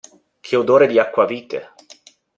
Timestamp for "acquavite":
0.97-1.73